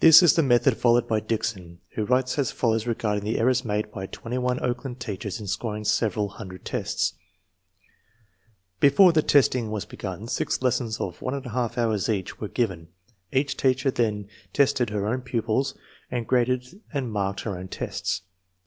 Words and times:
This 0.00 0.22
is 0.22 0.34
the 0.34 0.42
method 0.42 0.76
followed 0.76 1.08
by 1.08 1.20
Dickson, 1.20 1.80
who 1.94 2.04
writes 2.04 2.38
as 2.38 2.52
follows 2.52 2.86
regarding 2.86 3.24
the 3.24 3.38
errors 3.38 3.64
made 3.64 3.90
by 3.90 4.04
twenty 4.06 4.36
one 4.36 4.62
Oakland 4.62 5.00
teachers 5.00 5.40
in 5.40 5.46
scoring 5.46 5.84
several 5.84 6.28
hundred 6.28 6.66
tests: 6.66 7.14
Before 8.78 9.10
the 9.10 9.22
testing 9.22 9.70
was 9.70 9.86
begun, 9.86 10.28
six 10.28 10.60
lessons 10.60 11.00
of 11.00 11.22
1 11.22 11.44
J 11.44 11.48
hours 11.50 12.10
each 12.10 12.38
were 12.38 12.48
given. 12.48 12.88
Each 13.32 13.56
teacher 13.56 13.90
then 13.90 14.28
tested 14.52 14.90
her 14.90 15.06
own 15.06 15.22
pupils, 15.22 15.72
and 16.10 16.26
graded 16.26 16.82
and 16.92 17.10
marked 17.10 17.44
her 17.44 17.56
own 17.56 17.68
tests. 17.68 18.20